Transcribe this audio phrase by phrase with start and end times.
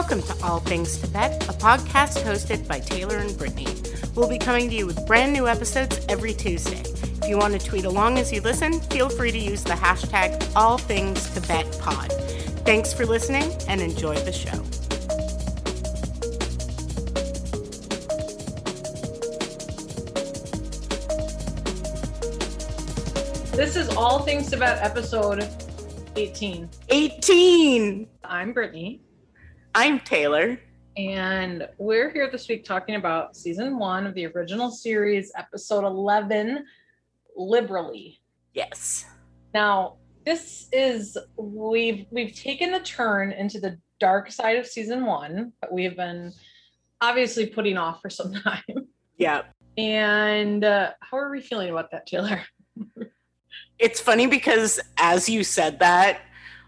[0.00, 3.66] Welcome to All Things Tibet, a podcast hosted by Taylor and Brittany.
[4.14, 6.82] We'll be coming to you with brand new episodes every Tuesday.
[7.20, 10.38] If you want to tweet along as you listen, feel free to use the hashtag
[10.52, 12.12] AllThingsTibetPod.
[12.64, 14.62] Thanks for listening and enjoy the show.
[23.56, 25.48] This is All Things Tibet episode
[26.14, 26.70] 18.
[26.88, 28.06] 18!
[28.22, 29.00] I'm Brittany,
[29.74, 30.58] I'm Taylor.
[30.96, 36.64] and we're here this week talking about season one of the original series, episode 11,
[37.36, 38.20] Liberally.
[38.54, 39.04] Yes.
[39.54, 39.96] Now,
[40.26, 45.72] this is we've we've taken a turn into the dark side of season one that
[45.72, 46.32] we have been
[47.00, 48.88] obviously putting off for some time.
[49.16, 49.42] Yeah.
[49.76, 52.42] And uh, how are we feeling about that, Taylor?
[53.78, 56.22] It's funny because as you said that,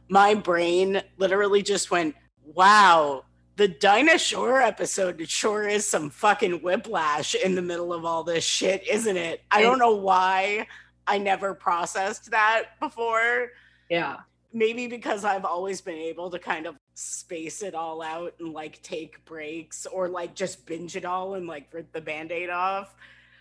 [0.09, 2.15] my brain literally just went,
[2.55, 3.25] wow,
[3.57, 8.45] the Dinah Shore episode sure is some fucking whiplash in the middle of all this
[8.45, 9.43] shit, isn't it?
[9.51, 10.67] I don't know why
[11.07, 13.51] I never processed that before.
[13.89, 14.19] Yeah.
[14.53, 18.83] Maybe because I've always been able to kind of space it all out and like
[18.83, 22.95] take breaks or like just binge it all and like rip the band aid off.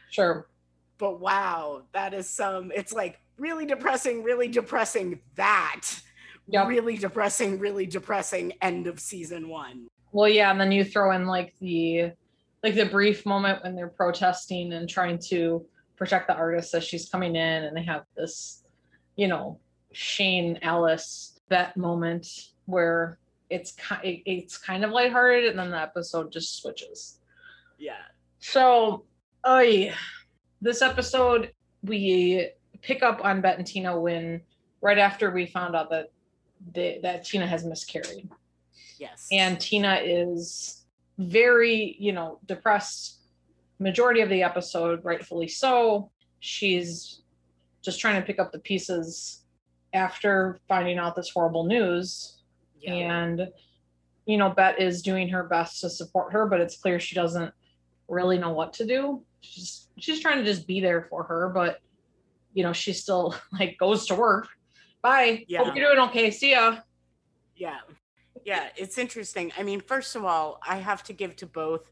[0.10, 0.48] Sure.
[0.98, 5.88] But wow, that is some, it's like really depressing, really depressing that.
[6.52, 6.67] Yep.
[6.67, 9.88] Really depressing, really depressing end of season one.
[10.11, 12.11] Well, yeah, and then you throw in like the
[12.64, 17.08] like the brief moment when they're protesting and trying to protect the artist as she's
[17.09, 18.64] coming in, and they have this,
[19.16, 19.59] you know,
[19.92, 22.27] Shane Alice that moment
[22.66, 27.20] where it's ki- it's kind of lighthearted, and then the episode just switches.
[27.77, 28.02] Yeah.
[28.39, 29.05] So,
[29.45, 29.94] yeah,
[30.61, 31.52] this episode
[31.83, 32.50] we
[32.81, 34.42] pick up on Bette and Tina when
[34.81, 36.11] right after we found out that
[36.73, 38.30] they, that Tina has miscarried
[38.99, 39.27] Yes.
[39.31, 40.83] and Tina is
[41.17, 43.20] very, you know, depressed
[43.80, 46.11] majority of the episode, rightfully so.
[46.39, 47.21] She's
[47.81, 49.43] just trying to pick up the pieces
[49.93, 52.39] after finding out this horrible news.
[52.80, 52.93] yeah.
[52.93, 53.47] And,
[54.26, 57.53] you know, Bette is doing her best to support her, but it's clear she doesn't
[58.08, 59.23] really know what to do.
[59.41, 61.80] She's she's trying to just be there for her, but
[62.53, 64.47] you know, she still like goes to work.
[65.02, 65.45] Bye.
[65.48, 65.64] Yeah.
[65.64, 66.32] Hope you're doing okay.
[66.32, 66.77] See ya.
[67.55, 67.80] Yeah.
[68.45, 69.52] Yeah, it's interesting.
[69.58, 71.92] I mean, first of all, I have to give to both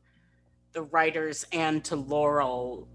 [0.73, 2.87] the writers and to Laurel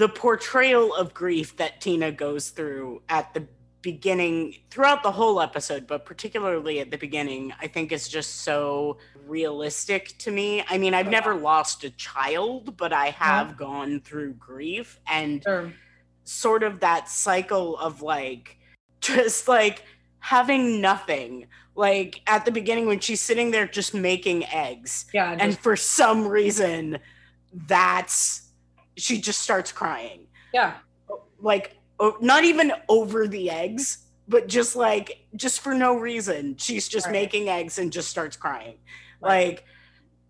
[0.00, 3.46] the portrayal of grief that Tina goes through at the
[3.82, 8.96] beginning throughout the whole episode, but particularly at the beginning, I think is just so
[9.26, 10.64] realistic to me.
[10.70, 13.24] I mean, I've never lost a child, but I uh-huh.
[13.24, 15.70] have gone through grief and Sure.
[16.24, 18.56] sort of that cycle of like
[19.00, 19.84] just like
[20.18, 25.36] having nothing like at the beginning when she's sitting there just making eggs Yeah.
[25.38, 26.98] and for some reason
[27.66, 28.48] that's
[28.96, 30.74] she just starts crying yeah.
[31.40, 31.78] like
[32.20, 37.12] not even over the eggs but just like just for no reason she's just Right.
[37.12, 38.76] making eggs and just starts crying
[39.20, 39.46] Right.
[39.48, 39.64] like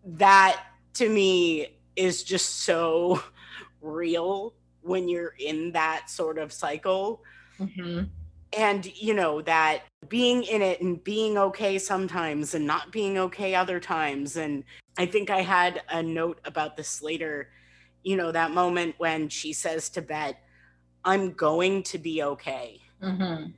[0.04, 0.62] that
[0.94, 3.22] to me is just so
[3.82, 7.22] real when you're in that sort of cycle
[7.58, 8.08] Mhm.
[8.56, 13.54] And you know that being in it and being okay sometimes and not being okay
[13.54, 14.64] other times and
[14.98, 17.50] i think i had a note about this later
[18.02, 20.38] you know that moment when she says to bette
[21.04, 23.52] i'm going to be okay Mhm.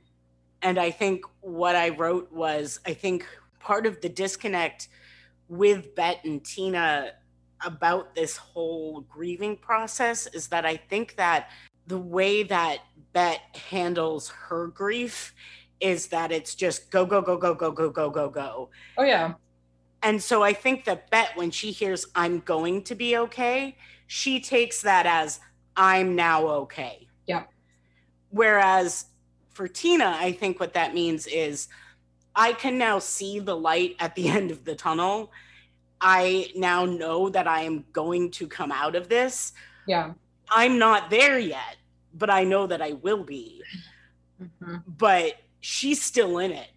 [0.61, 3.25] and i think what i wrote was i think
[3.59, 4.89] part of the disconnect
[5.47, 7.13] with bette and tina
[7.65, 11.49] about this whole grieving process is that i think that
[11.87, 12.79] the way that
[13.13, 15.33] bette handles her grief
[15.79, 19.33] is that it's just go go go go go go go go go Oh yeah.
[20.01, 23.75] and so i think that bette when she hears i'm going to be okay
[24.07, 25.39] she takes that as
[25.75, 27.43] i'm now okay Yeah.
[28.29, 29.05] whereas
[29.51, 31.67] for tina i think what that means is
[32.35, 35.31] i can now see the light at the end of the tunnel
[36.01, 39.53] i now know that i am going to come out of this
[39.87, 40.13] Yeah.
[40.55, 41.77] I'm not there yet
[42.15, 43.61] but i know that i will be
[44.41, 44.83] Mhm.
[44.87, 46.67] but she's still in it.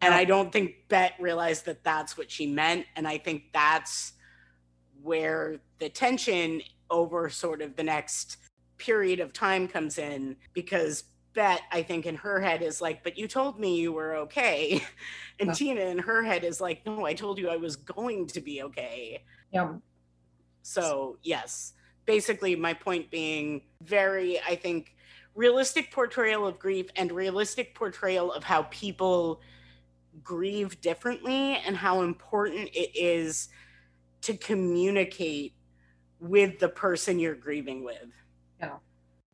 [0.00, 2.86] And I don't think Bette realized that that's what she meant.
[2.96, 4.12] And I think that's
[5.02, 6.60] where the tension
[6.90, 8.36] over sort of the next
[8.78, 11.04] period of time comes in because
[11.34, 14.82] Bette, I think, in her head is like, but you told me you were okay.
[15.40, 15.54] And Yeah.
[15.54, 18.62] Tina in her head is like, no, I told you I was going to be
[18.64, 19.24] okay.
[19.52, 19.74] Yeah.
[20.62, 21.72] So, yes,
[22.06, 24.94] basically, my point being very, I think,
[25.34, 29.40] realistic portrayal of grief and realistic portrayal of how people
[30.22, 33.48] grieve differently and how important it is
[34.22, 35.54] to communicate
[36.20, 38.08] with the person you're grieving with.
[38.60, 38.76] Yeah,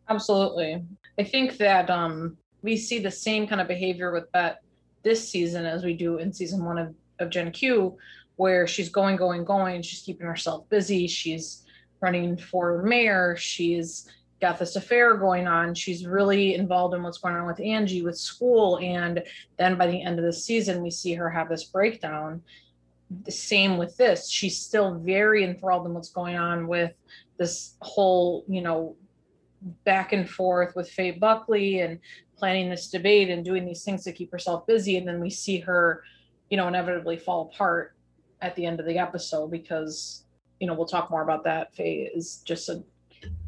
[0.09, 0.83] absolutely.
[1.19, 4.57] I think that um, we see the same kind of behavior with Bette
[5.03, 7.97] this season as we do in season one of, of Gen Q,
[8.37, 9.83] where she's going, going, going.
[9.83, 11.07] She's keeping herself busy.
[11.07, 11.65] She's
[12.01, 13.37] running for mayor.
[13.37, 14.09] She's
[14.41, 15.75] got this affair going on.
[15.75, 18.79] She's really involved in what's going on with Angie with school.
[18.79, 19.23] And
[19.57, 22.43] then by the end of the season, we see her have this breakdown.
[23.25, 24.31] The same with this.
[24.31, 26.93] She's still very enthralled in what's going on with
[27.37, 28.97] this whole, you know,
[29.85, 31.99] back and forth with Faye Buckley and
[32.37, 34.97] planning this debate and doing these things to keep herself busy.
[34.99, 36.05] And then we see her,
[36.49, 37.95] you know, inevitably fall apart
[38.41, 40.25] at the end of the episode because,
[40.61, 41.75] you know, we'll talk more about that.
[41.75, 42.83] Faye is just a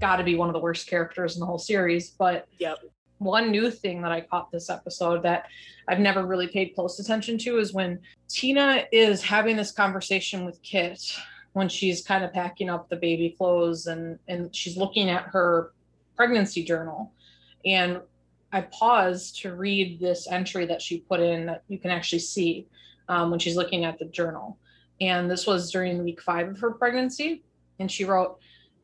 [0.01, 2.11] got to be one of the worst characters in the whole series.
[2.11, 2.79] But yep.
[3.19, 5.47] one new thing that I caught this episode that
[5.87, 10.63] I've never really paid close attention to is when Tina is having this conversation with
[10.63, 11.01] Kit
[11.53, 15.73] when she's kind of packing up the baby clothes and and she's looking at her
[16.17, 17.13] pregnancy journal
[17.65, 18.01] and
[18.53, 22.67] I paused to read this entry that she put in that you can actually see
[23.09, 24.59] um, when she's looking at the journal.
[25.01, 27.43] And this was during week five of her pregnancy.
[27.79, 28.39] And she wrote,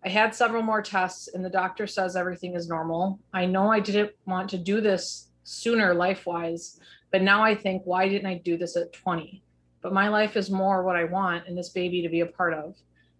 [0.05, 3.19] I had several more tests, and the doctor says everything is normal.
[3.33, 6.79] I know I didn't want to do this sooner life wise,
[7.11, 9.43] but now I think, why didn't I do this at 20?
[9.83, 12.55] But my life is more what I want and this baby to be a part
[12.55, 12.77] of.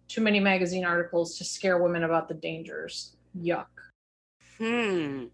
[0.07, 3.15] Too many magazine articles to scare women about the dangers.
[3.37, 3.67] Yuck.
[4.57, 5.25] Hmm.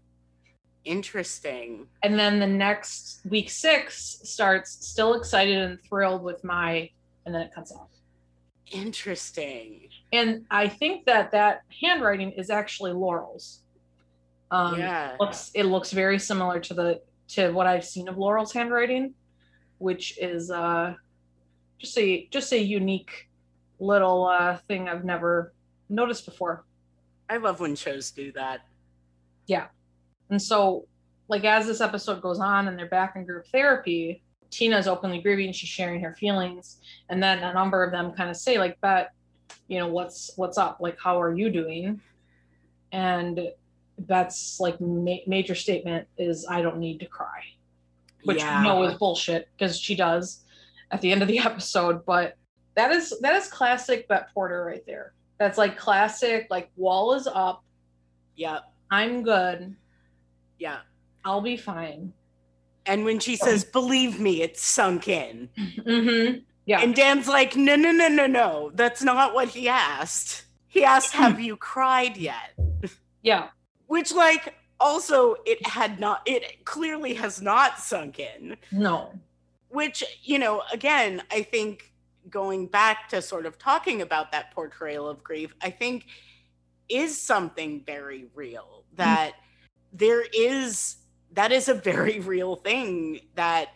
[0.84, 1.86] Interesting.
[2.02, 6.90] And then the next week six starts still excited and thrilled with my,
[7.26, 7.90] and then it cuts off.
[8.70, 9.88] Interesting.
[10.12, 13.62] And I think that that handwriting is actually Laurel's.
[14.50, 15.14] Um, yeah.
[15.14, 19.14] It looks, it looks very similar to the to what I've seen of Laurel's handwriting,
[19.78, 20.94] which is uh,
[21.78, 23.28] just a just a unique
[23.78, 25.52] little uh, thing I've never
[25.88, 26.64] noticed before.
[27.28, 28.60] I love when shows do that.
[29.46, 29.66] Yeah.
[30.30, 30.86] And so,
[31.28, 34.22] like, as this episode goes on and they're back in group therapy,
[34.54, 36.78] Tina's openly grieving, she's sharing her feelings.
[37.08, 39.08] And then a number of them kind of say, like, Bette,
[39.66, 40.78] you know, what's what's up?
[40.80, 42.00] Like, how are you doing?
[42.92, 43.48] And
[43.98, 47.40] Bette's like ma- major statement is, I don't need to cry,
[48.22, 48.62] which yeah.
[48.62, 50.44] know is bullshit because she does
[50.92, 52.06] at the end of the episode.
[52.06, 52.36] But
[52.76, 55.14] that is that is classic Bette Porter right there.
[55.38, 57.64] That's like classic, like wall is up.
[58.36, 58.62] Yep.
[58.92, 59.74] I'm good.
[60.60, 60.78] Yeah.
[61.24, 62.12] I'll be fine.
[62.86, 65.48] And when she says, believe me, it's sunk in.
[65.56, 66.40] Mm-hmm.
[66.66, 66.80] Yeah.
[66.80, 68.70] And Dan's like, no, no, no, no, no.
[68.74, 70.44] That's not what he asked.
[70.68, 72.54] He asked, have you cried yet?
[73.22, 73.48] Yeah.
[73.86, 78.58] Which, like, also, it had not, it clearly has not sunk in.
[78.70, 79.14] No.
[79.70, 81.90] Which, you know, again, I think
[82.28, 86.04] going back to sort of talking about that portrayal of grief, I think
[86.90, 89.96] is something very real that mm-hmm.
[89.96, 90.96] there is
[91.34, 93.68] that is a very real thing that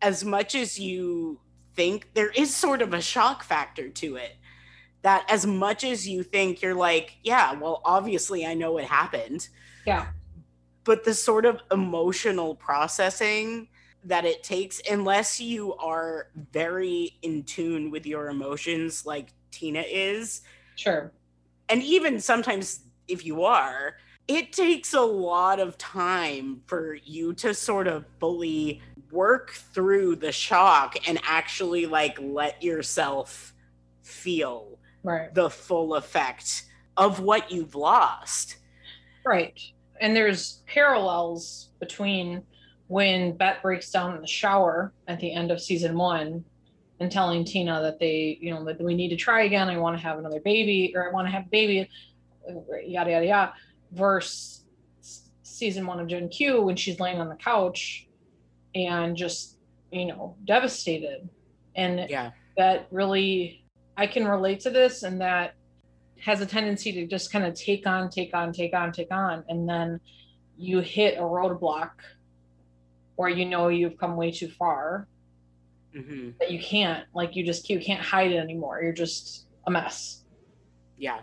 [0.00, 1.40] as much as you
[1.74, 4.36] think there is sort of a shock factor to it.
[5.02, 9.48] That as much as you think you're like yeah well obviously i know it happened.
[9.86, 10.06] Yeah.
[10.84, 13.68] But the sort of emotional processing
[14.04, 20.42] that it takes unless you are very in tune with your emotions like tina is
[20.76, 21.12] sure.
[21.68, 23.96] and even sometimes if you are
[24.28, 30.30] it takes a lot of time for you to sort of fully work through the
[30.30, 33.54] shock and actually like let yourself
[34.02, 35.34] feel right.
[35.34, 36.66] the full effect
[36.98, 38.56] of what you've lost.
[39.24, 39.58] Right.
[40.00, 42.42] And there's parallels between
[42.88, 46.44] when Bette breaks down in the shower at the end of season one
[47.00, 49.70] and telling Tina that they, you know, that we need to try again.
[49.70, 51.88] I want to have another baby or I want to have a baby,
[52.84, 53.52] yada, yada, yada
[53.92, 54.64] verse
[55.42, 58.06] season one of Gen Q when she's laying on the couch
[58.74, 59.56] and just,
[59.90, 61.28] you know, devastated.
[61.74, 63.64] And yeah, that really,
[63.96, 65.54] I can relate to this and that
[66.20, 69.44] has a tendency to just kind of take on, take on, take on, take on.
[69.48, 70.00] And then
[70.56, 71.90] you hit a roadblock
[73.16, 75.08] or you know you've come way too far
[75.94, 76.30] mm-hmm.
[76.38, 78.80] that you can't, like, you just, you can't hide it anymore.
[78.82, 80.24] You're just a mess.
[80.96, 81.20] Yeah.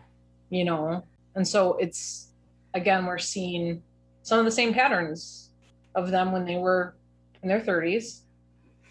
[0.50, 1.06] You know?
[1.36, 2.32] And so it's,
[2.76, 3.82] again, we're seeing
[4.22, 5.50] some of the same patterns
[5.96, 6.96] of them when they were
[7.42, 8.22] in their 30s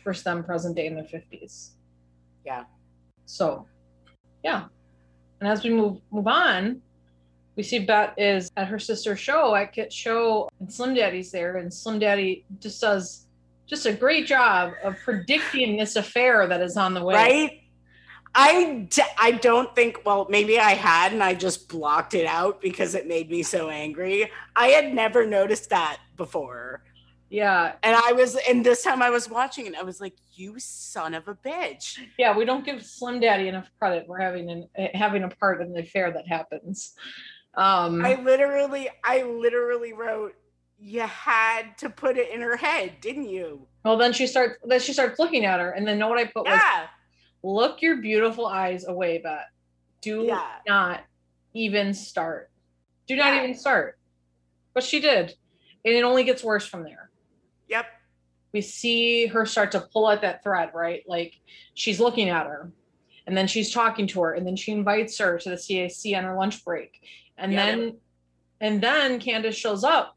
[0.02, 1.70] versus them present day in their 50s.
[2.44, 2.64] Yeah.
[3.26, 3.66] So,
[4.42, 4.64] yeah.
[5.40, 6.80] And as we move move on,
[7.56, 11.58] we see Bette is at her sister's show at Kit's show, and Slim Daddy's there,
[11.58, 13.26] and Slim Daddy just does
[13.66, 17.14] just a great job of predicting this affair that is on the way.
[17.14, 17.60] Right?
[18.34, 22.60] I, d- I don't think, well, maybe I had and I just blocked it out
[22.60, 24.30] because it made me so angry.
[24.56, 26.82] I had never noticed that before.
[27.30, 27.72] Yeah.
[27.82, 31.14] And I was, and this time I was watching it, I was like, you son
[31.14, 31.98] of a bitch.
[32.18, 35.60] Yeah, we don't give Slim Daddy enough credit for having an eh, having a part
[35.62, 36.94] in the affair that happens.
[37.56, 40.34] Um I literally, I literally wrote,
[40.78, 43.66] you had to put it in her head, didn't you?
[43.84, 46.24] well then she starts then she starts looking at her and then know what I
[46.24, 46.86] put was Yeah.
[47.44, 49.42] Look your beautiful eyes away, but
[50.00, 50.46] Do Yeah.
[50.66, 51.04] not
[51.54, 52.50] even start.
[53.06, 53.42] Do not Yeah.
[53.44, 53.98] even start.
[54.74, 55.34] But she did.
[55.84, 57.10] And it only gets worse from there.
[57.68, 57.86] Yep.
[58.52, 61.02] we see her start to pull at that thread, right?
[61.08, 61.34] Like
[61.74, 62.70] she's looking at her
[63.26, 66.22] and then she's talking to her and then she invites her to the CAC on
[66.22, 67.00] her lunch break.
[67.36, 67.64] And Yeah.
[67.66, 68.00] then
[68.60, 70.16] and then Candace shows up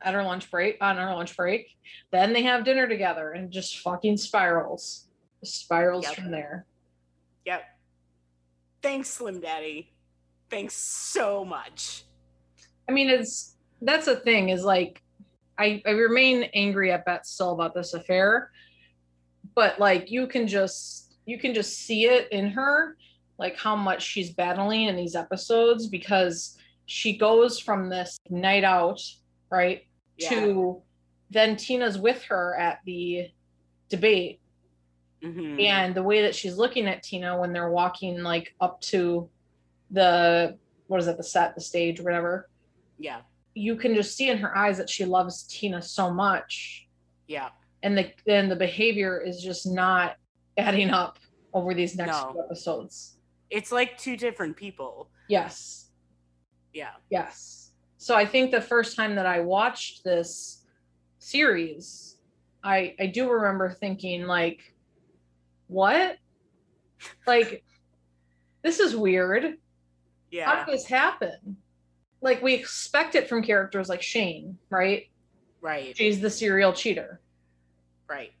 [0.00, 1.76] at her lunch break on her lunch break.
[2.10, 5.08] Then they have dinner together and just fucking spirals.
[5.44, 6.14] Spirals Yep.
[6.14, 6.66] from there.
[7.44, 7.62] Yep.
[8.82, 9.92] Thanks, Slim Daddy.
[10.50, 12.04] Thanks so much.
[12.88, 15.02] I mean, it's that's the thing is like
[15.58, 18.50] I, I remain angry at Bette still about this affair,
[19.54, 22.96] but like you can just you can just see it in her,
[23.38, 29.00] like how much she's battling in these episodes because she goes from this night out,
[29.50, 29.86] right,
[30.18, 30.30] Yeah.
[30.30, 30.82] to
[31.30, 33.30] then Tina's with her at the
[33.88, 34.40] debate
[35.24, 35.60] Mhm.
[35.62, 39.28] and the way that she's looking at Tina when they're walking like up to
[39.90, 42.50] the what is it, the set, the stage, whatever
[42.98, 43.22] Yeah.
[43.54, 46.86] you can just see in her eyes that she loves Tina so much,
[47.26, 47.50] Yeah.
[47.82, 50.16] and the then the behavior is just not
[50.58, 51.18] adding up
[51.54, 52.44] over these next No.
[52.44, 53.16] episodes.
[53.50, 55.08] It's like two different people.
[55.28, 55.90] Yes,
[56.74, 56.94] Yeah.
[57.08, 57.72] yes.
[57.96, 60.66] So I think the first time that I watched this
[61.18, 62.18] series,
[62.62, 64.73] I I do remember thinking like,
[65.68, 66.18] what?
[67.26, 67.64] Like,
[68.62, 69.56] this is weird.
[70.30, 70.46] Yeah.
[70.46, 71.56] How did this happen?
[72.20, 75.10] Like we expect it from characters like Shane, right?
[75.60, 75.96] Right.
[75.96, 77.20] She's the serial cheater.
[78.08, 78.32] Right.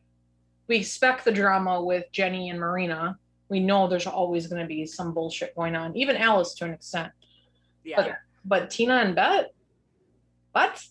[0.68, 3.18] we expect the drama with Jenny and Marina.
[3.48, 6.72] We know there's always going to be some bullshit going on, even Alice to an
[6.72, 7.12] extent.
[7.84, 8.14] Yeah.
[8.44, 9.48] But Tina and Bette,
[10.52, 10.82] what?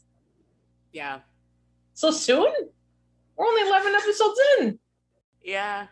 [0.91, 1.19] Yeah.
[1.93, 2.51] So soon?
[3.35, 4.79] We're only 11 episodes in.
[5.43, 5.87] Yeah.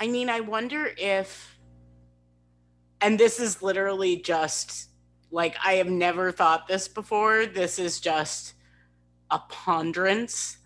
[0.00, 1.58] I mean, I wonder if,
[3.00, 4.90] and this is literally just
[5.30, 7.46] like, I have never thought this before.
[7.46, 8.54] This is just
[9.30, 10.58] a ponderance.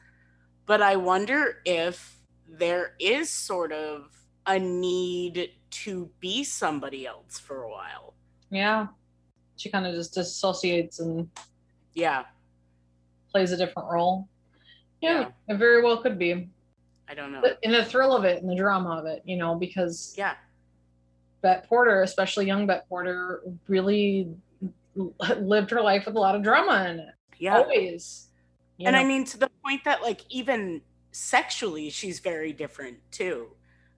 [0.66, 2.16] But I wonder if
[2.48, 4.10] there is sort of
[4.46, 8.14] a need to be somebody else for a while.
[8.50, 8.88] Yeah.
[9.56, 11.28] She kind of just dissociates and
[11.94, 12.24] Yeah.
[13.30, 14.28] plays a different role.
[15.00, 16.48] Yeah, it very well could be.
[17.12, 17.42] I don't know.
[17.42, 20.34] But in the thrill of it and the drama of it, you know, because Yeah.
[21.42, 24.34] Bette Porter, especially young Bette Porter, really
[25.38, 27.14] lived her life with a lot of drama in it.
[27.38, 27.58] Yeah.
[27.58, 28.28] Always.
[28.80, 28.98] And know?
[28.98, 33.48] I mean, to the point that, like, even sexually, she's very different too.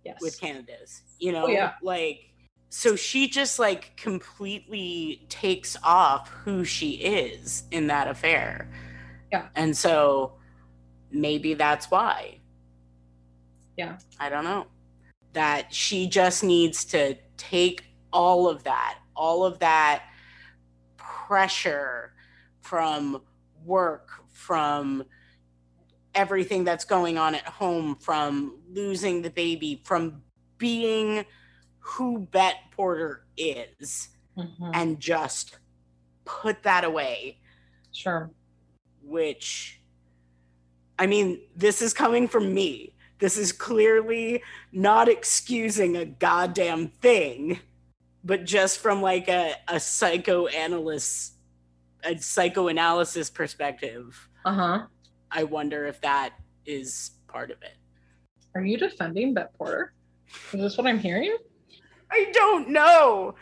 [0.05, 0.21] yes.
[0.21, 1.73] with Candace, you oh, know, Oh, yeah.
[1.83, 2.35] like
[2.69, 8.69] so she just like completely takes off who she is in that affair.
[9.31, 9.47] Yeah.
[9.55, 10.33] And so
[11.13, 12.41] maybe that's why.
[13.77, 13.99] Yeah.
[14.19, 14.67] I don't know.
[15.33, 20.05] That she just needs to take all of that, all of that
[20.97, 22.15] pressure
[22.61, 23.23] from
[23.65, 25.05] work, from
[26.15, 30.23] everything that's going on at home, from losing the baby, from
[30.59, 31.25] being
[31.81, 34.71] who Bette Porter is, Mhm.
[34.73, 35.59] and just
[36.25, 37.41] put that away
[37.93, 38.31] Sure.
[39.03, 39.81] which
[40.99, 42.94] I mean, this is coming from me.
[43.25, 47.59] This is clearly not excusing a goddamn thing,
[48.23, 51.33] but just from like a, a psychoanalyst,
[52.05, 54.87] a psychoanalysis perspective, Uh huh.
[55.31, 56.35] I wonder if that
[56.67, 57.79] is part of it.
[58.55, 59.95] Are you defending Bette Porter?
[60.53, 61.35] Is this what I'm hearing?
[62.11, 63.37] I don't know.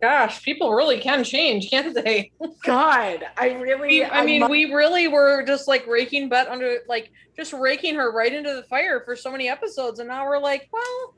[0.00, 2.32] Gosh, people really can change, can't they?
[2.64, 6.78] God, I really, We, I mean, mu- we really were just like raking butt under,
[6.88, 10.38] like, just raking her right into the fire for so many episodes, and now we're
[10.38, 11.14] like, well,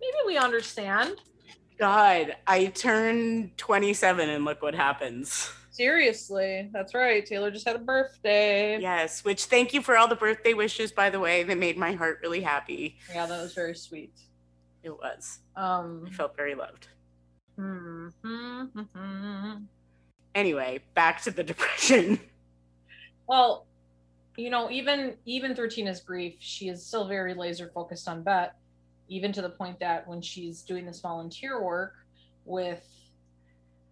[0.00, 1.16] maybe we understand.
[1.78, 5.50] God, I turned 27 and look what happens.
[5.70, 7.24] Seriously, that's right.
[7.24, 8.78] Taylor just had a birthday.
[8.78, 11.42] Yes, which thank you for all the birthday wishes, by the way.
[11.42, 12.98] They made my heart really happy.
[13.12, 14.12] Yeah, that was very sweet.
[14.82, 15.38] It was.
[15.56, 16.04] Um.
[16.06, 16.88] I felt very loved.
[17.62, 19.52] Hmm, hmm, hmm.
[20.34, 22.18] Anyway, back to the depression.
[23.28, 23.66] Well,
[24.36, 28.52] you know, even even through Tina's grief, she is still very laser focused on Bette,
[29.08, 31.94] even to the point that when she's doing this volunteer work
[32.44, 32.84] with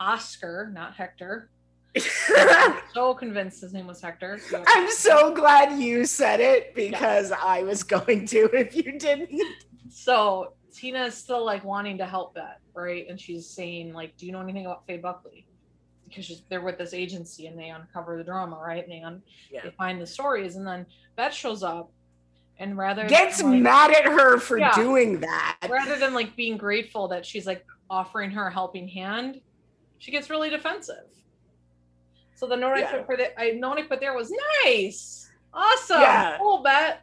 [0.01, 1.49] Oscar, not Hector.
[2.37, 4.39] I'm so convinced his name was Hector.
[4.39, 9.41] So- I'm so glad you said it because I was going to if you didn't.
[9.91, 13.07] So Tina is still like wanting to help Bette, right?
[13.09, 15.47] And she's saying like, "Do you know anything about Faye Buckley?"
[16.09, 18.83] Because she's, they're with this agency and they uncover the drama, right?
[18.83, 19.63] And they un- Yeah.
[19.65, 20.87] they find the stories, and then
[21.17, 21.91] Bette shows up,
[22.59, 24.75] and rather Gets than, like, mad at her for Yeah.
[24.75, 25.59] doing that.
[25.69, 29.41] rather than like being grateful that she's like offering her a helping hand,
[29.99, 31.05] she gets really defensive.
[32.35, 34.33] So the note I put for the I note I put there was
[34.65, 36.39] nice, awesome, Yeah.
[36.39, 37.01] cool bette.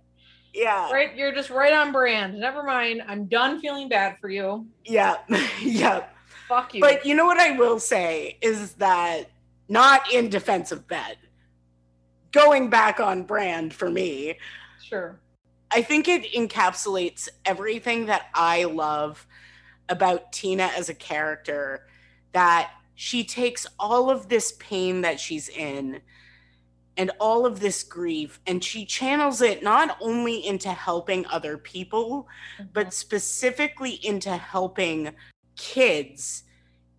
[0.58, 0.92] Yeah.
[0.92, 2.40] Right, you're just right on brand.
[2.40, 4.66] Never mind, I'm done feeling bad for you.
[4.84, 5.18] Yeah.
[5.62, 6.06] yeah.
[6.48, 6.82] Fuck you.
[6.82, 9.30] But you know what I will say is that
[9.70, 11.20] not in defense of bette.
[12.32, 14.40] Going back on brand for me,
[14.84, 15.20] sure.
[15.70, 19.28] I think it encapsulates everything that I love
[19.90, 21.86] about Tina as a character
[22.32, 26.02] that she takes all of this pain that she's in
[26.98, 32.28] and all of this grief and she channels it not only into helping other people
[32.74, 32.92] but mm-hmm.
[32.92, 35.14] specifically into helping
[35.56, 36.44] kids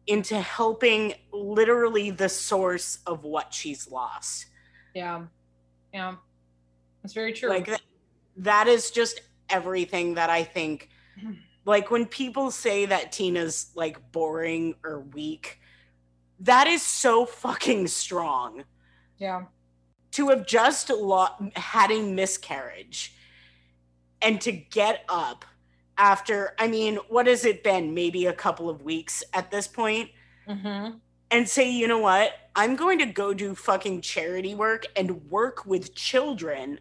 [0.07, 4.47] into helping literally the source of what she's lost.
[4.95, 5.25] Yeah,
[5.93, 6.15] yeah,
[7.03, 7.51] That's very true.
[7.51, 7.83] like that,
[8.39, 10.89] that is just everything that i think.
[11.65, 15.61] Like when people say that tina's like boring or weak
[16.41, 18.65] that is so fucking strong.
[19.19, 19.45] Yeah,
[20.13, 23.15] to have just lo- had a miscarriage
[24.23, 25.45] and to get up
[25.97, 27.95] after i mean what has it been?
[27.95, 30.11] Maybe a couple of weeks at this point.
[30.47, 30.89] Hmm
[31.31, 32.33] and say you know what?
[32.57, 36.81] I'm going to go do fucking charity work and work with children.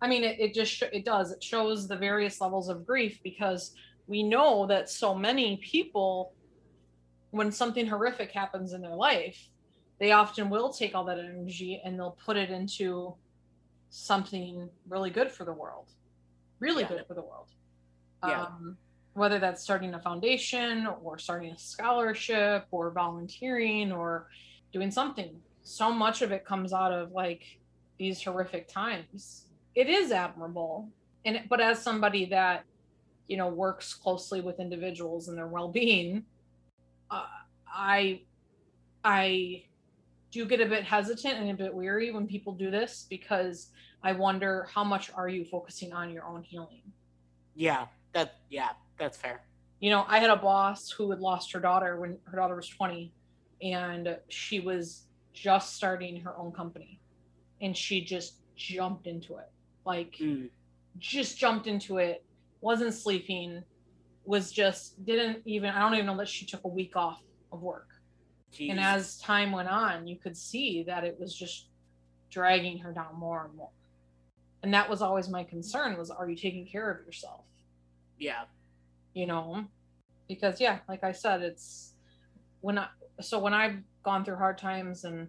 [0.00, 1.32] I mean, it, it just it does.
[1.32, 3.72] It shows the various levels of grief because
[4.06, 6.34] we know that so many people,
[7.30, 9.48] when something horrific happens in their life,
[9.98, 13.14] they often will take all that energy and they'll put it into
[13.90, 15.90] something really good for the world,
[16.58, 16.88] really Yeah.
[16.88, 17.48] good for the world.
[18.26, 18.42] Yeah.
[18.44, 18.76] Um,
[19.12, 24.28] whether that's starting a foundation or starting a scholarship or volunteering or
[24.72, 25.40] doing something.
[25.62, 27.60] So much of it comes out of like
[27.98, 29.46] these horrific times.
[29.76, 30.88] It is admirable.
[31.24, 32.64] And but as somebody that
[33.28, 36.24] you know works closely with individuals and their well-being,
[37.10, 37.26] uh,
[37.66, 38.22] I
[39.04, 39.64] I
[40.34, 43.70] do get a bit hesitant and a bit weary when people do this because
[44.02, 46.82] I wonder how much are you focusing on your own healing?
[47.56, 49.40] yeah that yeah that's fair
[49.80, 52.66] you know, I had a boss who had lost her daughter when her daughter was
[52.68, 53.12] 20
[53.60, 57.00] and she was just starting her own company
[57.60, 59.50] and she just jumped into it.
[59.84, 60.48] Like Mm.
[60.98, 62.24] just jumped into it,
[62.62, 63.62] wasn't sleeping,
[64.24, 67.20] was just didn't even I don't even know that she took a week off
[67.52, 67.88] of work.
[68.60, 71.68] And as time went on, you could see that it was just
[72.30, 73.70] dragging her down more and more.
[74.62, 77.44] And that was always my concern was are you taking care of yourself?
[78.18, 78.44] yeah
[79.12, 79.64] you know
[80.28, 81.94] because yeah like i said it's
[82.60, 82.86] when i
[83.20, 85.28] so when i've gone through hard times and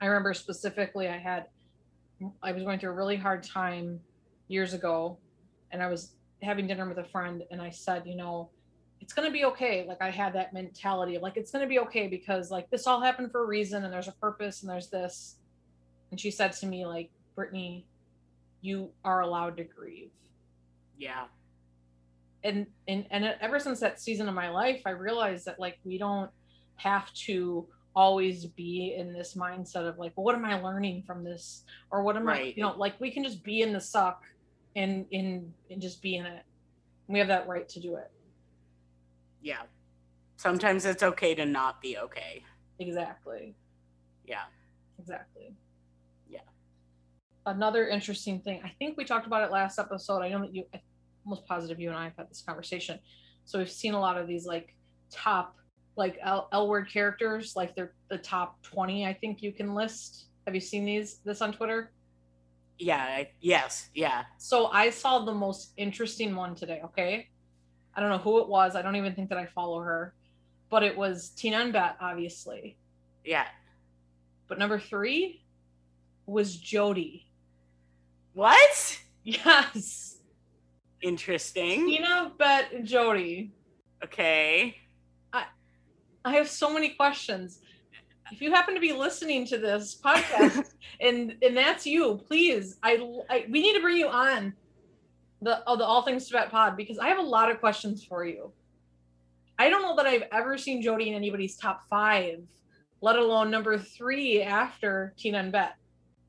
[0.00, 1.46] i remember specifically i had
[2.42, 4.00] i was going through a really hard time
[4.48, 5.16] years ago
[5.72, 6.12] and i was
[6.42, 8.50] having dinner with a friend and i said you know
[9.00, 11.68] it's going to be okay like i had that mentality of like it's going to
[11.68, 14.70] be okay because like this all happened for a reason and there's a purpose and
[14.70, 15.36] there's this.
[16.10, 17.86] And she said to me like brittany
[18.62, 20.10] you are allowed to grieve.
[20.98, 21.24] Yeah.
[22.42, 25.98] And and and ever since that season of my life i realized that like we
[25.98, 26.30] don't
[26.76, 31.24] have to always be in this mindset of like well, what am i learning from
[31.24, 31.64] this?
[31.90, 32.56] or what am i Right.
[32.56, 34.22] you know like we can just be in the suck
[34.74, 36.42] and in and just be in it.
[37.08, 38.10] And we have that right to do it
[39.46, 39.62] yeah.
[40.36, 42.42] Sometimes it's okay to not be okay.
[42.80, 43.54] Exactly.
[44.24, 44.42] Yeah.
[44.98, 45.54] Exactly.
[46.28, 46.40] Yeah.
[47.46, 50.20] another interesting thing i think we talked about it last episode.
[50.22, 50.80] I know that you i'm
[51.24, 52.98] almost positive you and i have had this conversation.
[53.44, 54.74] So we've seen a lot of these like
[55.12, 55.56] top
[55.96, 60.26] like L, L word characters like they're the top 20 i think you can list.
[60.46, 61.92] Have you seen these this on twitter?
[62.78, 64.24] Yeah I, yes yeah.
[64.38, 67.28] So i saw the most interesting one today okay
[67.96, 68.76] i don't know who it was.
[68.76, 70.14] I don't even think that i follow her.
[70.68, 72.76] But it was tina and bette obviously.
[73.24, 73.46] Yeah.
[74.48, 75.42] But number three
[76.26, 77.26] was jodi.
[78.34, 79.00] What?
[79.24, 80.18] Yes.
[81.02, 81.86] Interesting.
[81.86, 83.52] Tina bette and jodi.
[84.04, 84.76] Okay.
[85.32, 85.44] I
[86.24, 87.60] I have so many questions.
[88.32, 92.98] If you happen to be listening to this podcast and and that's you, please, I,
[93.30, 94.54] I we need to bring you on
[95.46, 98.26] the oh, the All Things Tibet pod because I have a lot of questions for
[98.26, 98.52] you.
[99.58, 102.40] I don't know that I've ever seen Jodi in anybody's top five,
[103.00, 105.74] let alone number three after Tina and Bette.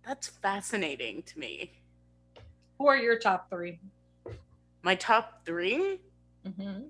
[0.05, 1.71] That's fascinating to me.
[2.77, 3.79] Who are your top three?
[4.83, 5.99] My top 3
[6.47, 6.83] Mm-hmm.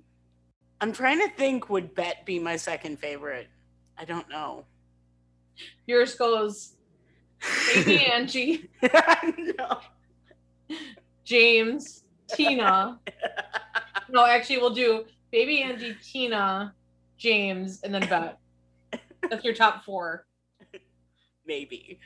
[0.81, 1.67] I'm trying to think.
[1.69, 3.47] Would Bette be my second favorite?
[3.97, 4.65] I don't know.
[5.87, 6.75] Yours goes
[7.73, 8.69] Baby Angie,
[9.57, 9.79] no.
[11.23, 12.99] James, Tina.
[14.09, 16.73] No, actually, we'll do Baby Angie, Tina,
[17.17, 18.35] James, and then Bette.
[19.29, 20.25] That's your top four.
[21.45, 21.99] Maybe.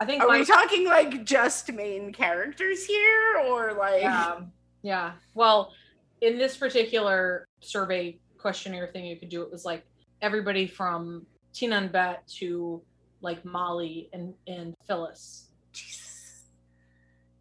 [0.00, 4.02] I think Are my we talking like just main characters here, or like?
[4.02, 4.40] Yeah.
[4.82, 5.12] Yeah.
[5.34, 5.72] Well,
[6.20, 9.84] in this particular survey questionnaire thing you could do, it was like
[10.22, 12.82] everybody from Tina and Bette to
[13.22, 15.48] like Molly and, and Phyllis.
[15.72, 16.07] Jesus.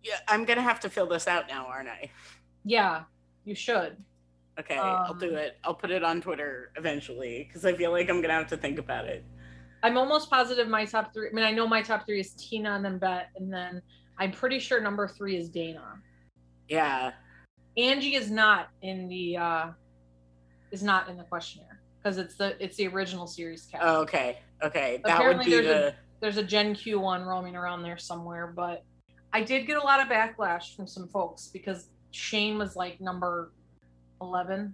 [0.04, 2.10] Yeah, I'm gonna have to fill this out now, aren't I?
[2.64, 3.04] Yeah,
[3.46, 3.98] you should.
[4.60, 5.58] Okay, I'll do Um, it.
[5.64, 8.80] I'll put it on Twitter eventually because I feel like I'm gonna have to think
[8.80, 9.24] about it.
[9.84, 11.30] I'm almost positive my top three.
[11.30, 13.82] I mean, I know my top three is Tina and then Bette, and then
[14.18, 15.96] I'm pretty sure number three is Dana.
[16.68, 17.12] Yeah.
[17.78, 19.68] Angie is not in the uh
[20.72, 23.84] is not in the questionnaire because it's the it's the original series cast.
[23.86, 24.40] Oh, okay.
[24.64, 25.00] Okay.
[25.06, 25.88] That Apparently would be there's the.
[25.90, 28.84] a- there's a Gen Q one roaming around there somewhere, but
[29.34, 33.52] I did get a lot of backlash from some folks because Shane was like number
[34.22, 34.74] 11,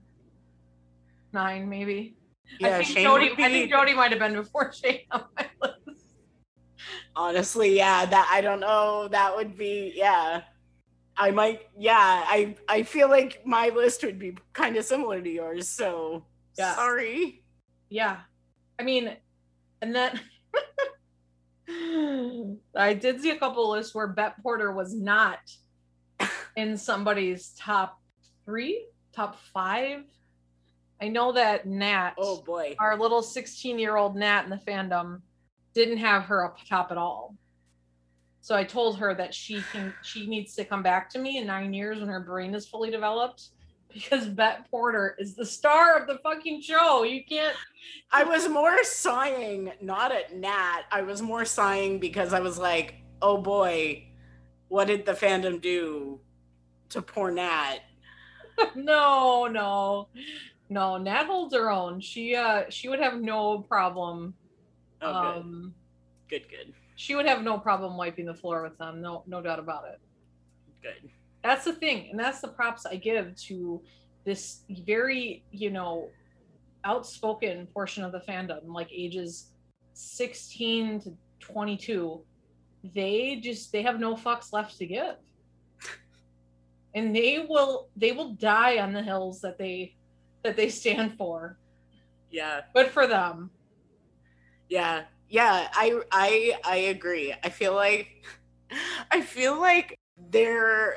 [1.33, 2.15] nine maybe.
[2.59, 3.35] Yeah, I think Shane Jodi.
[3.35, 3.43] be.
[3.43, 6.05] I think Jodi might have been before Shane on my list.
[7.15, 8.05] honestly, yeah.
[8.05, 9.07] That I don't know.
[9.09, 9.93] That would be.
[9.95, 10.41] Yeah.
[11.17, 11.61] I might.
[11.77, 12.23] Yeah.
[12.25, 12.55] I.
[12.67, 15.69] I feel like my list would be kind of similar to yours.
[15.69, 16.25] So.
[16.57, 16.75] Yeah.
[16.75, 17.43] Sorry.
[17.93, 18.21] Yeah,
[18.79, 19.15] I mean,
[19.83, 20.19] and then
[22.76, 25.39] I did see a couple lists where Bette Porter was not
[26.56, 27.99] in somebody's top
[28.45, 30.04] three, top five.
[31.02, 32.76] I know that Nat, Oh boy.
[32.80, 35.21] our little 16 year old Nat in the fandom,
[35.73, 37.36] didn't have her up top at all.
[38.41, 41.47] So I told her that she can she needs to come back to me in
[41.47, 43.49] nine years when her brain is fully developed
[43.93, 47.03] because Bette Porter is the star of the fucking show.
[47.03, 47.56] You can't
[48.12, 50.84] I was more sighing, not at Nat.
[50.91, 54.08] I was more sighing because I was like, oh boy,
[54.67, 56.19] what did the fandom do
[56.89, 57.79] to poor Nat?
[58.75, 60.08] no, no,
[60.69, 60.97] no.
[60.97, 61.99] Nat holds her own.
[61.99, 64.34] She uh she would have no problem.
[65.01, 65.73] Oh, um
[66.29, 66.43] good.
[66.43, 69.01] Good, good, she would have no problem wiping the floor with them.
[69.01, 69.99] No, no doubt about it.
[70.82, 71.10] good.
[71.43, 73.82] That's the thing, and that's the props I give to
[74.25, 76.10] this very, you know,
[76.86, 79.51] outspoken portion of the fandom, like ages
[79.93, 82.21] 16 to 22.
[82.95, 85.15] They just they have no fucks left to give.
[86.95, 89.95] And they will they will die on the hills that they
[90.43, 91.58] that they stand for.
[92.29, 93.51] Yeah, Good for them.
[94.69, 95.67] yeah, yeah.
[95.73, 97.34] I, I, I agree.
[97.43, 98.08] I feel like,
[99.12, 99.99] I feel like
[100.32, 100.95] they're,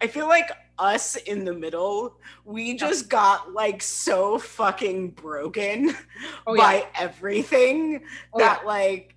[0.00, 5.94] I feel like us in the middle, we just got like so fucking broken
[6.46, 6.86] Oh by yeah.
[6.96, 8.02] everything
[8.32, 9.14] Oh, that like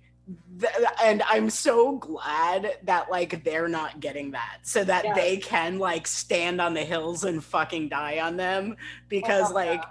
[0.60, 5.16] th- and i'm so glad that like they're not getting that so that Yes.
[5.16, 8.76] they can like stand on the hills and fucking die on them
[9.08, 9.82] because Oh, like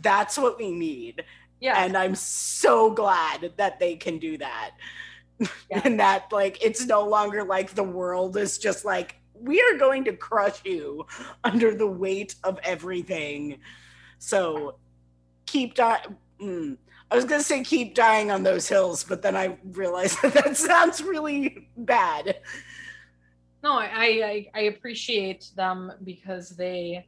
[0.00, 1.22] that's what we need
[1.60, 1.84] yeah.
[1.84, 4.70] and i'm so glad that they can do that
[5.38, 5.48] Yeah.
[5.84, 10.04] and that like it's no longer like the world is just like we are going
[10.04, 11.06] to crush you
[11.44, 13.58] under the weight of everything
[14.18, 14.76] so
[15.46, 16.76] keep dying mm.
[17.10, 20.32] i was going to say keep dying on those hills but then i realized that
[20.34, 22.36] that sounds really bad
[23.62, 27.06] no I, I i appreciate them because they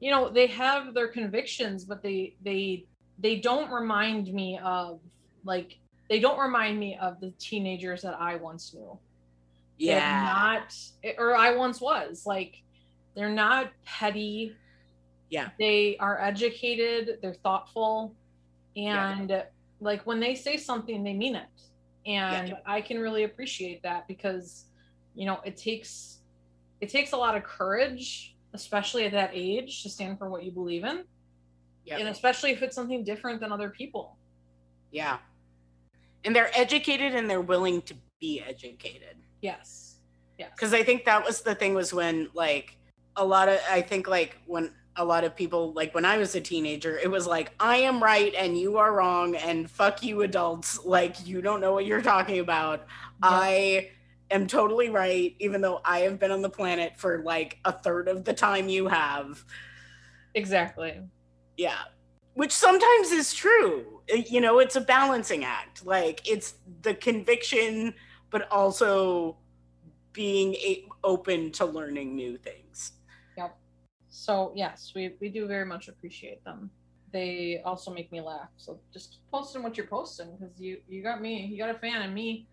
[0.00, 2.86] you know they have their convictions but they they
[3.18, 5.00] they don't remind me of
[5.44, 8.98] like they don't remind me of the teenagers that i once knew
[9.78, 10.22] They're yeah.
[10.24, 10.74] not
[11.18, 12.62] or i once was like
[13.16, 14.54] they're not petty.
[15.30, 15.50] Yeah.
[15.58, 18.14] they are educated they're thoughtful
[18.74, 19.18] Yeah.
[19.18, 19.44] and
[19.80, 21.48] like when they say something they mean it.
[22.06, 24.66] And i can really appreciate that because
[25.14, 26.18] you know it takes
[26.80, 30.52] it takes a lot of courage especially at that age to stand for what you
[30.52, 31.04] believe in.
[31.86, 31.98] Yep.
[32.00, 34.16] and especially if it's something different than other people.
[34.90, 35.18] Yeah.
[36.24, 39.96] And they're educated and they're willing to be educated yes
[40.38, 42.76] yes because I think that was the thing was when like
[43.16, 46.34] a lot of I think like when a lot of people like when I was
[46.34, 50.22] a teenager, it was like I am right and you are wrong and fuck you
[50.22, 52.80] adults, like you don't know what you're talking about.
[52.80, 53.30] Yeah.
[53.30, 53.90] I
[54.30, 58.08] am totally right even though I have been on the planet for like a third
[58.08, 59.44] of the time you have.
[60.34, 61.00] Exactly.
[61.56, 61.78] Yeah.
[62.34, 64.00] Which sometimes is true.
[64.08, 65.84] You know, it's a balancing act.
[65.84, 67.94] Like it's the conviction
[68.34, 69.36] but also
[70.12, 72.94] being a- open to learning new things.
[73.38, 73.56] Yep.
[74.08, 76.68] So yes, we we do very much appreciate them.
[77.12, 78.48] They also make me laugh.
[78.56, 81.78] So just keep posting what you're posting because you you got me, you got a
[81.78, 82.48] fan in me,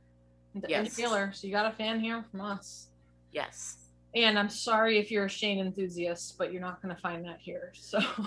[0.53, 0.95] and, and Yes.
[0.95, 1.31] Taylor.
[1.33, 2.89] So you got a fan here from us.
[3.31, 3.89] Yes.
[4.13, 7.39] And I'm sorry if you're a Shane enthusiast, but you're not going to find that
[7.39, 7.71] here.
[7.73, 7.97] So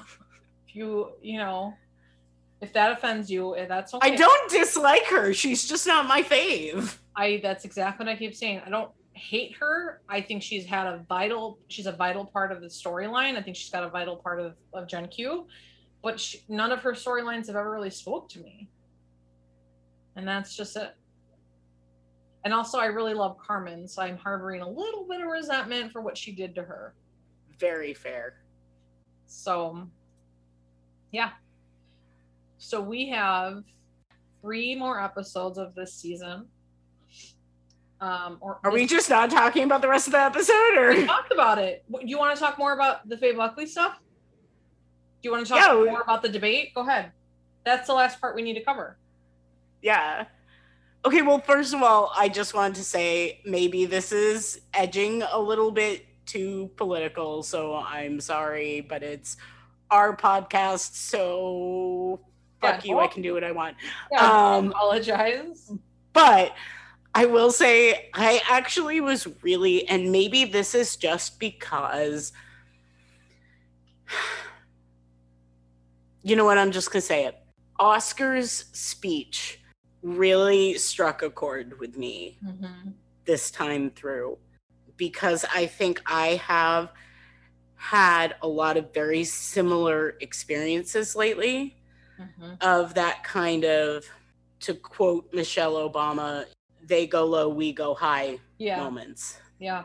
[0.67, 1.73] if you you know
[2.61, 4.13] if that offends you, eh, that's okay.
[4.13, 5.33] I don't dislike her.
[5.33, 6.99] She's just not my fave.
[7.17, 8.63] I that's exactly what I keep saying.
[8.65, 10.01] I don't hate her.
[10.09, 13.37] I think she's had a vital she's a vital part of the storyline.
[13.37, 15.47] I think she's got a vital part of of Gen Q,
[16.03, 18.69] but she, none of her storylines have ever really spoke to me.
[20.17, 20.95] And that's just it.
[22.45, 26.03] And also I really love Carmen, so I'm harboring a little bit of resentment for
[26.03, 26.95] what she did to her.
[27.59, 28.43] Very fair.
[29.27, 29.89] So
[31.13, 31.31] yeah.
[32.65, 33.63] So we have
[34.41, 36.47] three more episodes of this season.
[38.01, 41.05] Um, or Are we just not talking about the rest of the episode Or we
[41.07, 41.85] talked about it.
[41.91, 43.99] Do you want to talk more about the Faye Buckley stuff?
[45.23, 46.75] Do you want to talk Yeah, we- more about the debate?
[46.75, 47.13] Go ahead.
[47.65, 48.99] That's the last part we need to cover.
[49.83, 50.25] Yeah.
[51.05, 55.39] Okay, well, first of all, I just wanted to say maybe this is edging a
[55.39, 59.37] little bit too political, so I'm sorry, but it's
[59.91, 62.21] our podcast, so
[62.65, 62.91] fuck Yeah.
[62.93, 63.77] you, I can do what I want.
[64.13, 65.71] Yeah, Um, apologize.
[66.13, 66.55] But
[67.15, 72.33] I will say, I actually was really, and maybe this is just because,
[76.23, 77.39] you know what, I'm just going to say it.
[77.79, 79.61] Oscar's speech
[80.03, 82.93] really struck a chord with me Mhm.
[83.25, 84.39] this time through
[84.97, 86.93] because I think I have
[87.77, 91.77] had a lot of very similar experiences lately
[92.19, 92.63] Mhm.
[92.63, 94.05] of that kind of,
[94.61, 96.47] to quote Michelle Obama,
[96.83, 99.41] they go low, we go high Yeah, moments.
[99.59, 99.85] yeah,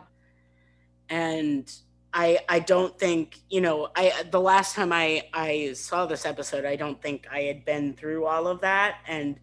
[1.09, 1.71] And
[2.13, 6.65] I I don't think, you know, I the last time I I saw this episode,
[6.65, 9.39] I don't think I had been through all of that and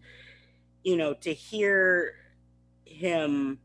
[0.83, 2.15] you know, to hear
[2.85, 3.59] him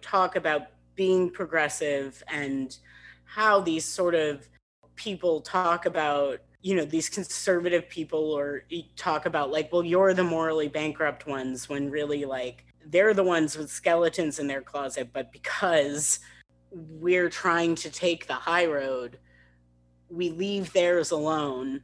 [0.00, 0.62] talk about
[0.94, 2.76] being progressive and
[3.24, 4.48] how these sort of
[4.94, 8.62] people talk about you know these conservative people or
[8.96, 13.58] talk about like well you're the morally bankrupt ones when really like they're the ones
[13.58, 16.20] with skeletons in their closet but because
[16.70, 19.18] we're trying to take the high road
[20.08, 21.82] we leave theirs alone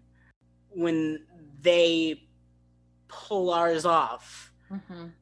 [0.71, 1.27] when
[1.61, 2.23] they
[3.09, 5.13] pull ours off Mhm.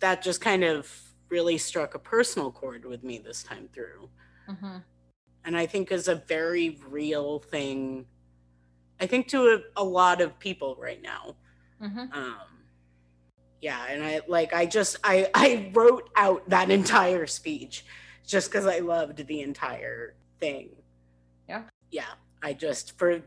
[0.00, 0.92] that just kind of
[1.30, 4.08] really struck a personal chord with me this time through
[4.48, 4.82] Mhm.
[5.44, 8.06] and I think is a very real thing.
[9.00, 11.36] I think to a, a lot of people right now.
[11.80, 12.12] Mhm.
[12.14, 12.58] Um,
[13.60, 17.84] yeah, and I like I just I I wrote out that entire speech
[18.26, 20.70] just because I loved the entire thing.
[21.48, 21.62] Yeah.
[21.90, 22.04] yeah.
[22.42, 23.20] I just for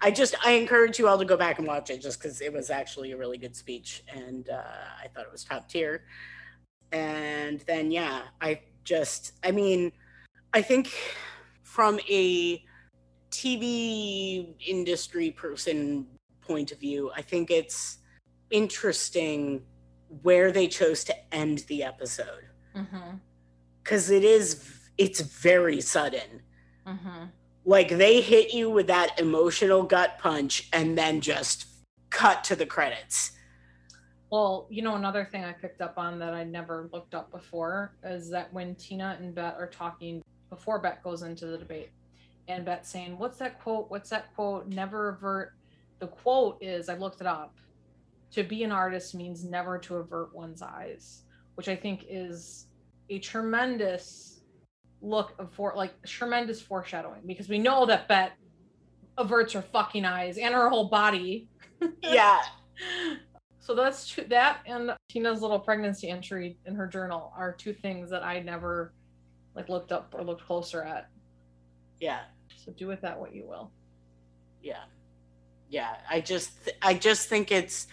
[0.00, 2.52] I just I encourage you all to go back and watch it just because it
[2.52, 4.62] was actually a really good speech and uh,
[5.02, 6.02] I thought it was top tier.
[6.92, 9.92] And then yeah, I just I mean
[10.52, 10.92] I think
[11.62, 12.62] from a
[13.30, 16.06] TV industry person
[16.40, 17.98] point of view, I think it's
[18.50, 19.62] interesting
[20.22, 22.44] where they chose to end the episode
[23.82, 26.42] because it is it's very sudden.
[26.86, 27.30] Mhm.
[27.64, 31.66] Like they hit you with that emotional gut punch and then just
[32.10, 33.32] cut to the credits.
[34.30, 37.96] Well, you know, another thing I picked up on that I never looked up before
[38.02, 41.90] is that when Tina and Bette are talking before Bette goes into the debate,
[42.48, 43.90] and Bette saying, What's that quote?
[43.90, 44.66] What's that quote?
[44.68, 45.52] Never avert.
[46.00, 47.56] The quote is, I looked it up,
[48.32, 51.22] to be an artist means never to avert one's eyes,
[51.54, 52.66] which I think is
[53.10, 54.40] a tremendous
[55.00, 58.32] look of for like tremendous foreshadowing because we know that Bette
[59.16, 61.48] averts her fucking eyes and her whole body
[62.02, 62.40] Yeah.
[63.60, 68.10] so that's two, that and Tina's little pregnancy entry in her journal are two things
[68.10, 68.92] that I never
[69.54, 71.08] like looked up or looked closer at.
[72.00, 72.20] Yeah.
[72.68, 73.70] So do with that what you will.
[74.62, 74.84] Yeah.
[75.70, 75.96] Yeah.
[76.10, 76.52] I just
[76.82, 77.86] I just think it's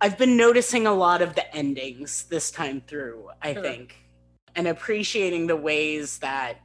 [0.00, 3.62] I've been noticing a lot of the endings this time through, I Sure.
[3.62, 3.96] think.
[4.56, 6.58] And appreciating the ways that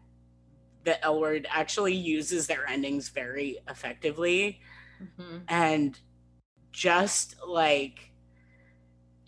[0.84, 4.60] the L word actually uses their endings very effectively.
[5.02, 5.38] Mm-hmm.
[5.48, 5.98] And
[6.74, 8.12] just like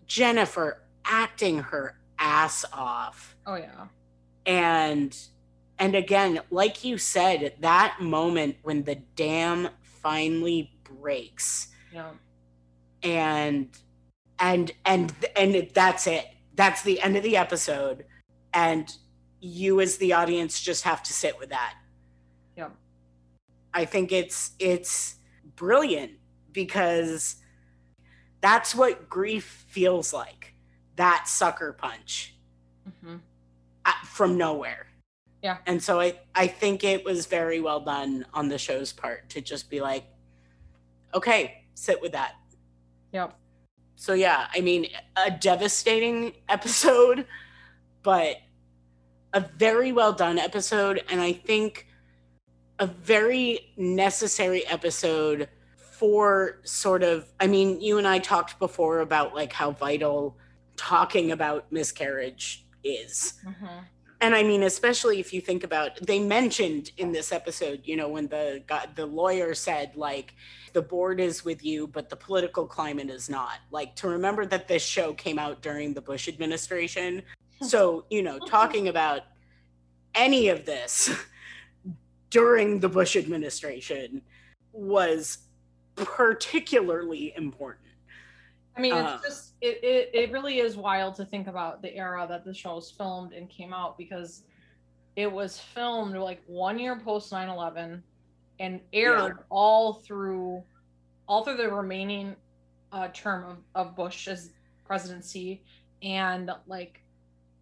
[0.06, 3.38] Jennifer acting her ass off.
[3.46, 3.88] Oh yeah.
[4.46, 5.18] And
[5.82, 11.70] and again, like you said, that moment when the dam finally breaks.
[11.92, 12.12] Yeah.
[13.04, 13.68] and
[14.40, 16.26] and and and that's it.
[16.54, 18.06] That's the end of the episode.
[18.54, 18.96] And
[19.40, 21.76] you as the audience just have to sit with that.
[22.56, 22.70] Yeah.
[23.74, 25.16] i think it's it's
[25.56, 26.12] brilliant
[26.52, 27.38] because
[28.42, 30.54] that's what grief feels like
[30.96, 32.36] that sucker punch.
[33.04, 33.18] Hmm
[33.86, 34.88] uh, from nowhere
[35.42, 35.58] Yeah.
[35.66, 39.42] and so i i think it was very well done on the show's part to
[39.42, 40.06] just be like
[41.14, 42.36] okay sit with that
[43.12, 43.38] Yep.
[43.96, 47.26] so yeah, I mean, a devastating episode,
[48.04, 48.38] but
[49.34, 51.88] a very well done episode, and I think
[52.80, 57.32] a very necessary episode for sort of.
[57.40, 60.38] I mean, you and I talked before about like how vital
[60.78, 63.34] talking about miscarriage is.
[63.44, 63.80] hmm
[64.22, 68.08] And I mean, especially if you think about, they mentioned in this episode, you know,
[68.08, 68.64] when the
[68.96, 70.36] the lawyer said like,
[70.74, 73.58] the board is with you, but the political climate is not.
[73.72, 77.24] Like to remember that this show came out during the Bush administration.
[77.62, 79.24] So you know, talking about
[80.14, 81.10] any of this
[82.30, 84.22] during the Bush administration
[84.72, 85.40] was
[85.96, 87.91] particularly important.
[88.76, 91.94] I mean, Uh, it's just it, it it really is wild to think about the
[91.96, 94.44] era that the show was filmed and came out because
[95.16, 98.02] it was filmed like one year post 9-11
[98.60, 100.64] and aired all through
[101.28, 102.36] all through the remaining
[102.92, 103.44] uh, term
[103.76, 104.52] of, of Bush's
[104.86, 105.64] presidency
[106.02, 107.02] and like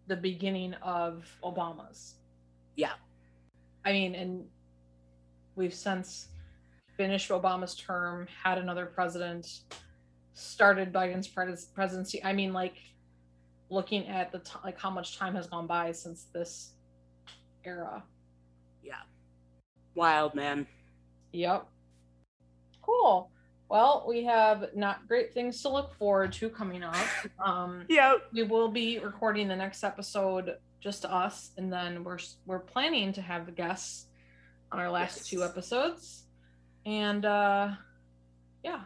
[0.06, 2.14] the beginning of Obama's.
[2.76, 2.92] Yeah.
[3.84, 4.44] I mean, and
[5.56, 6.28] we've since
[6.96, 9.60] finished Obama's term, had another president,
[10.40, 12.22] started Biden's presidency.
[12.24, 12.76] I mean, like
[13.68, 16.72] looking at the t- like how much time has gone by since this
[17.64, 18.02] era.
[18.82, 18.94] Yeah.
[19.94, 20.66] Wild man.
[21.32, 21.66] Yep.
[22.82, 23.30] Cool.
[23.68, 26.96] Well, we have not great things to look forward to coming up.
[27.44, 28.22] Um, Yep.
[28.32, 33.20] we will be recording the next episode just us, and then we're we're planning to
[33.22, 34.06] have the guests
[34.72, 35.28] on our last Yes.
[35.28, 36.24] two episodes.
[36.86, 37.72] And uh,
[38.64, 38.80] yeah,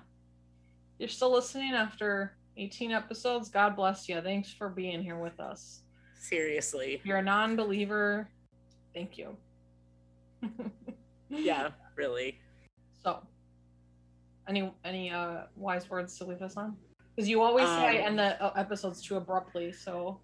[0.98, 3.48] you're still listening after 18 episodes.
[3.48, 4.20] God bless you.
[4.20, 5.82] Thanks for being here with us.
[6.18, 6.94] Seriously.
[6.94, 8.28] If you're a non-believer,
[8.94, 9.36] thank you.
[11.30, 12.38] Yeah, really.
[13.02, 13.18] So,
[14.48, 16.76] any any uh wise words to leave us on?
[17.16, 19.72] Because you always say I Um, end the uh, episodes too abruptly.
[19.72, 20.20] So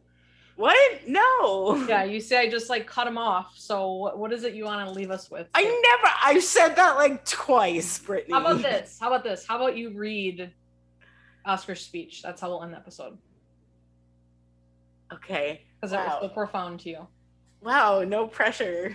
[0.56, 1.00] What?
[1.08, 1.84] No.
[1.88, 3.54] yeah, you say I just like cut them off.
[3.56, 5.48] So what, what is it you want to leave us with?
[5.54, 6.14] I never.
[6.22, 8.32] I've said that like twice, Brittany.
[8.34, 8.98] How about this?
[9.00, 9.44] How about this?
[9.46, 10.52] How about you read
[11.46, 12.22] Oscar's speech?
[12.22, 13.18] That's how we'll end the episode
[15.12, 15.62] Okay.
[15.80, 17.06] because that was so profound to you.
[17.60, 18.04] Wow.
[18.04, 18.94] No pressure.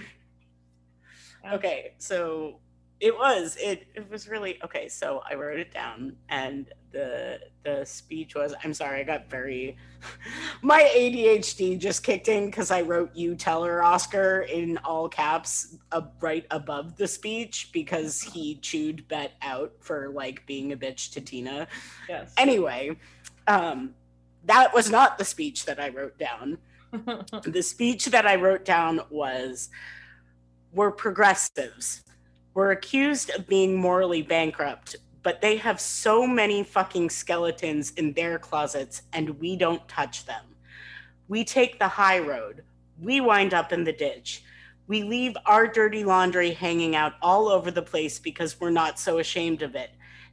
[1.44, 1.56] Yeah.
[1.56, 1.94] Okay.
[2.00, 2.60] So
[3.06, 3.56] it was.
[3.62, 3.86] It.
[3.94, 4.90] It was really okay.
[4.90, 8.56] So I wrote it down, and the the speech was.
[8.64, 9.02] I'm sorry.
[9.02, 9.78] I got very.
[10.64, 15.78] My ADHD just kicked in because I wrote "You tell her, Oscar" in all caps,
[15.92, 21.14] uh, right above the speech because he chewed Bette out for like being a bitch
[21.14, 21.68] to Tina.
[22.10, 22.34] Yes.
[22.38, 22.98] Anyway,
[23.46, 23.94] um,
[24.46, 26.58] that was not the speech that I wrote down.
[27.44, 29.70] the speech that I wrote down was
[30.74, 32.02] We're progressives.
[32.56, 38.40] We're accused of being morally bankrupt, but they have so many fucking skeletons in their
[38.40, 40.56] closets and we don't touch them.
[41.28, 42.64] We take the high road.
[42.98, 44.46] We wind up in the ditch.
[44.88, 49.18] We leave our dirty laundry hanging out all over the place because we're not so
[49.18, 49.90] ashamed of it.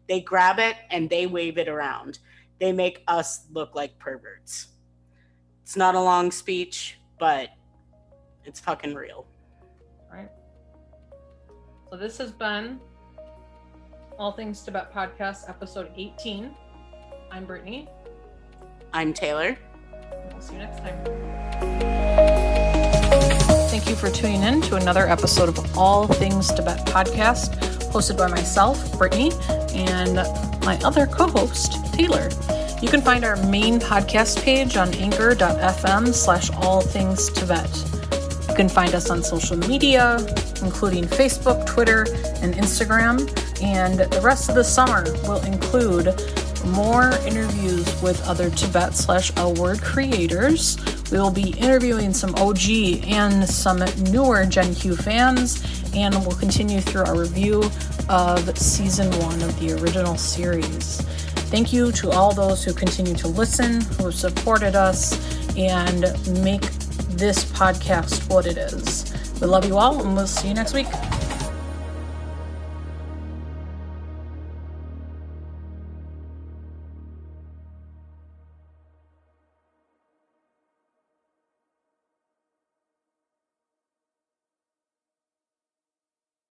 [0.08, 2.20] They grab it and they wave it around.
[2.60, 4.68] They make us look like perverts.
[5.64, 7.48] It's not a long speech, but
[8.44, 9.26] it's fucking real.
[11.92, 12.80] So this has been
[14.18, 16.50] All Things Tibette Podcast, episode 18.
[17.30, 17.86] I'm Brittany.
[18.94, 19.58] I'm Taylor.
[20.32, 21.04] We'll see you next time.
[23.68, 27.58] Thank you for tuning in to another episode of All Things Tibette podcast,
[27.92, 29.30] hosted by myself, Brittany,
[29.74, 30.14] and
[30.64, 32.30] my other co host, Taylor.
[32.80, 37.84] You can find our main podcast page on anchor.fm slash all things Tibette.
[38.48, 40.16] You can find us on social media,
[40.62, 42.06] including Facebook, Twitter,
[42.40, 43.28] and Instagram.
[43.62, 46.14] And the rest of the summer will include
[46.66, 50.78] more interviews with other Tibette slash L word creators.
[51.10, 52.68] We will be interviewing some OG
[53.06, 55.62] and some newer Gen Q fans,
[55.94, 57.64] and we'll continue through our review
[58.08, 61.02] of season one of the original series.
[61.50, 65.12] Thank you to all those who continue to listen, who have supported us,
[65.56, 66.00] and
[66.42, 66.62] make
[67.10, 69.11] this podcast what it is.
[69.42, 70.86] We love you all, and we'll see you next week.